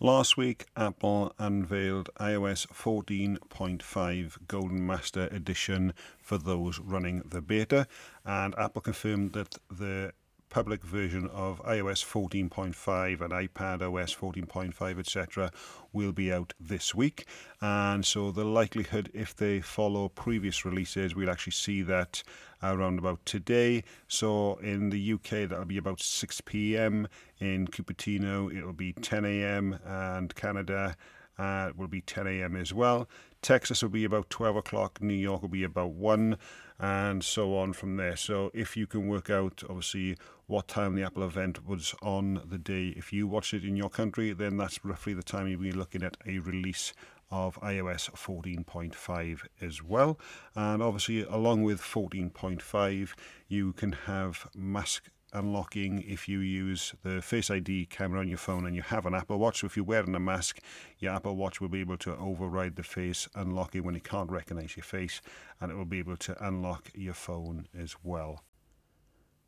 [0.00, 7.88] Last week, Apple unveiled iOS 14.5 Golden Master Edition for those running the beta,
[8.24, 10.12] and Apple confirmed that the
[10.48, 15.50] public version of iOS 14.5 and iPad OS 14.5, etc.,
[15.92, 17.26] will be out this week.
[17.60, 22.22] And so the likelihood, if they follow previous releases, we'll actually see that
[22.62, 23.84] around about today.
[24.06, 27.08] So in the UK, that'll be about 6 p.m.
[27.38, 29.78] In Cupertino, it'll be 10 a.m.
[29.86, 30.96] and Canada
[31.38, 32.56] uh, will be 10 a.m.
[32.56, 33.08] as well.
[33.40, 35.00] Texas will be about 12 o'clock.
[35.00, 36.36] New York will be about 1
[36.80, 38.16] and so on from there.
[38.16, 42.58] So if you can work out, obviously, what time the Apple event was on the
[42.58, 45.72] day, if you watch it in your country, then that's roughly the time you'll be
[45.72, 46.92] looking at a release
[47.30, 50.18] of iOS 14.5 as well.
[50.54, 53.10] And obviously, along with 14.5,
[53.48, 58.66] you can have mask unlocking if you use the Face ID camera on your phone
[58.66, 59.60] and you have an Apple Watch.
[59.60, 60.60] So if you're wearing a mask,
[60.98, 64.76] your Apple Watch will be able to override the face unlocking when it can't recognize
[64.76, 65.20] your face
[65.60, 68.42] and it will be able to unlock your phone as well.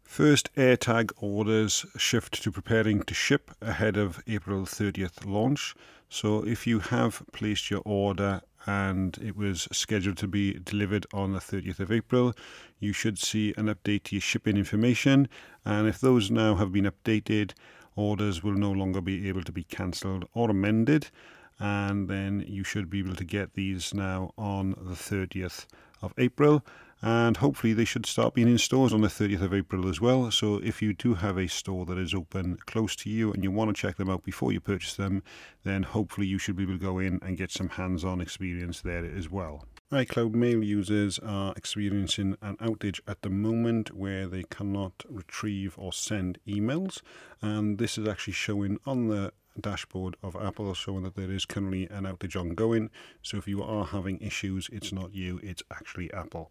[0.02, 5.74] First AirTag orders shift to preparing to ship ahead of April 30th launch.
[6.08, 11.32] So if you have placed your order and it was scheduled to be delivered on
[11.32, 12.34] the 30th of April,
[12.78, 15.28] you should see an update to your shipping information.
[15.64, 17.52] And if those now have been updated,
[17.96, 21.10] orders will no longer be able to be cancelled or amended.
[21.58, 25.66] And then you should be able to get these now on the 30th
[26.02, 26.64] of April
[27.02, 30.30] and hopefully they should start being in stores on the 30th of April as well.
[30.30, 33.50] So if you do have a store that is open close to you and you
[33.50, 35.22] want to check them out before you purchase them,
[35.64, 39.04] then hopefully you should be able to go in and get some hands-on experience there
[39.04, 39.64] as well.
[39.90, 45.92] iCloud Mail users are experiencing an outage at the moment where they cannot retrieve or
[45.92, 47.00] send emails,
[47.40, 51.88] and this is actually showing on the dashboard of Apple showing that there is currently
[51.88, 52.88] an outage ongoing.
[53.22, 56.50] So if you are having issues, it's not you, it's actually Apple.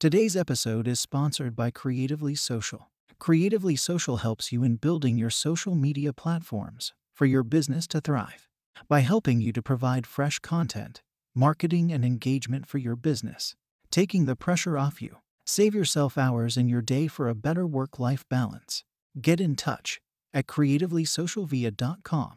[0.00, 2.90] Today's episode is sponsored by Creatively Social.
[3.20, 8.48] Creatively Social helps you in building your social media platforms for your business to thrive
[8.88, 11.00] by helping you to provide fresh content,
[11.32, 13.54] marketing, and engagement for your business,
[13.90, 15.18] taking the pressure off you.
[15.46, 18.82] Save yourself hours in your day for a better work life balance.
[19.20, 20.00] Get in touch
[20.34, 22.32] at creativelysocialvia.com.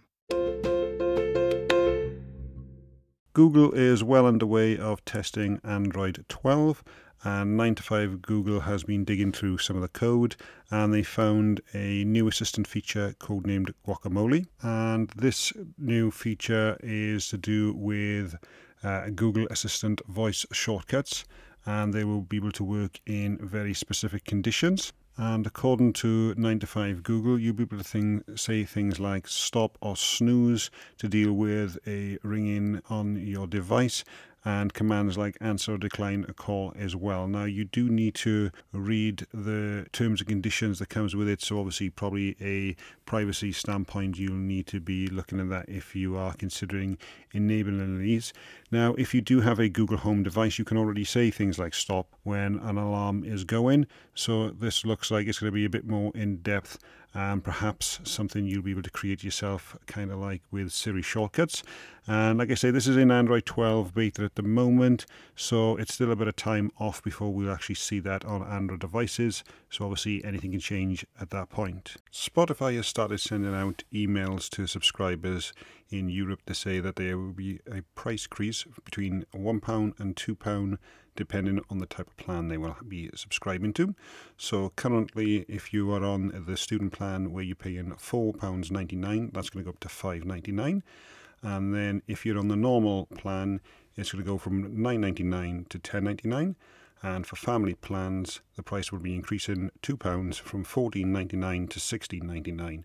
[3.37, 6.83] Google is well underway of testing Android 12
[7.23, 10.35] and 9 to 5 Google has been digging through some of the code
[10.69, 14.45] and they found a new assistant feature codenamed Guacamole.
[14.61, 18.35] And this new feature is to do with
[18.83, 21.25] uh, Google Assistant voice shortcuts
[21.65, 24.93] and they will be able to work in very specific conditions.
[25.17, 29.27] And according to 9 to 5 Google, you'll be able to think, say things like
[29.27, 30.69] stop or snooze
[30.99, 34.03] to deal with a ringing on your device
[34.47, 37.27] and commands like answer or decline a call as well.
[37.27, 41.41] Now you do need to read the terms and conditions that comes with it.
[41.41, 46.15] So obviously probably a privacy standpoint, you'll need to be looking at that if you
[46.15, 46.97] are considering
[47.33, 48.31] enabling these.
[48.71, 51.73] Now, if you do have a Google Home device, you can already say things like
[51.73, 53.85] stop when an alarm is going.
[54.15, 56.79] So this looks like it's going to be a bit more in depth
[57.13, 61.63] and perhaps something you'll be able to create yourself, kind of like with Siri shortcuts.
[62.05, 65.93] And like I say, this is in Android 12 beta at the moment, so it's
[65.95, 69.43] still a bit of time off before we'll actually see that on Android devices.
[69.69, 71.95] So obviously, anything can change at that point.
[72.13, 75.53] Spotify has started sending out emails to subscribers
[75.89, 80.77] in Europe to say that there will be a price increase between £1 and £2
[81.15, 83.95] depending on the type of plan they will be subscribing to.
[84.37, 89.65] So currently, if you are on the student plan where you're paying £4.99, that's going
[89.65, 90.83] to go up to $5.99.
[91.41, 93.61] And then if you're on the normal plan,
[93.95, 96.55] it's going to go from $9.99 to $10.99.
[97.03, 102.83] And for family plans, the price will be increasing £2 from $14.99 to $16.99.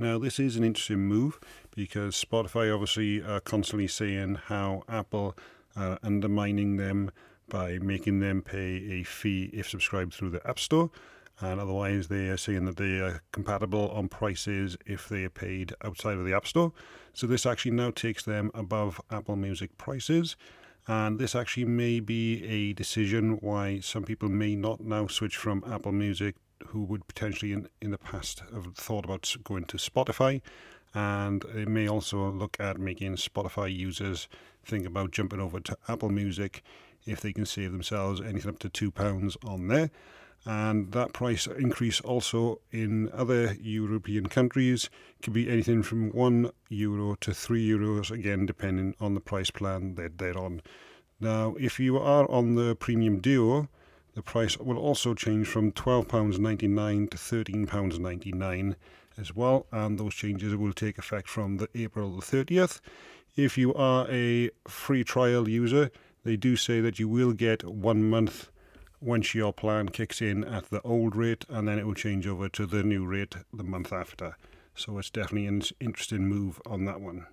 [0.00, 1.40] Now, this is an interesting move
[1.74, 5.36] because Spotify obviously are constantly saying how Apple
[5.74, 7.10] are undermining them
[7.48, 10.90] by making them pay a fee if subscribed through the App Store.
[11.40, 15.72] And otherwise, they are saying that they are compatible on prices if they are paid
[15.82, 16.72] outside of the App Store.
[17.12, 20.36] So, this actually now takes them above Apple Music prices.
[20.86, 25.64] And this actually may be a decision why some people may not now switch from
[25.68, 30.40] Apple Music who would potentially in, in the past have thought about going to Spotify.
[30.94, 34.28] And they may also look at making Spotify users
[34.64, 36.62] think about jumping over to Apple Music
[37.06, 39.90] if they can save themselves anything up to £2 on there.
[40.46, 44.88] and that price increase also in other European countries
[45.22, 49.94] could be anything from one euro to three euros, again depending on the price plan
[49.96, 50.62] that they're on.
[51.20, 53.68] Now, if you are on the Premium Duo,
[54.18, 58.74] the price will also change from £12.99 to £13.99
[59.16, 62.80] as well, and those changes will take effect from the April the 30th.
[63.36, 65.92] If you are a free trial user,
[66.24, 68.50] they do say that you will get one month
[69.00, 72.48] once your plan kicks in at the old rate and then it will change over
[72.48, 74.34] to the new rate the month after.
[74.74, 77.28] So it's definitely an interesting move on that one.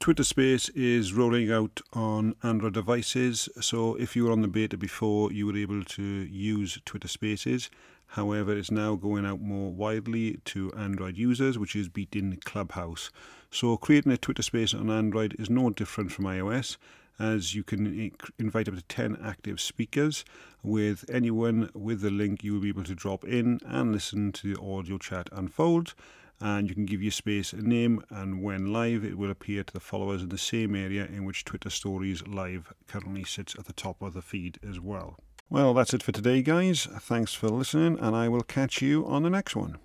[0.00, 3.48] Twitter Space is rolling out on Android devices.
[3.60, 7.68] So if you were on the beta before, you were able to use Twitter Spaces.
[8.06, 13.10] However, it's now going out more widely to Android users, which is beating Clubhouse.
[13.50, 16.76] So creating a Twitter Space on Android is no different from iOS
[17.18, 20.24] as you can invite up to 10 active speakers.
[20.62, 24.54] With anyone with the link, you will be able to drop in and listen to
[24.54, 25.94] the audio chat unfold.
[26.40, 29.72] And you can give your space a name, and when live, it will appear to
[29.72, 33.72] the followers in the same area in which Twitter Stories Live currently sits at the
[33.72, 35.16] top of the feed as well.
[35.50, 36.86] Well, that's it for today, guys.
[37.00, 39.76] Thanks for listening, and I will catch you on the next one.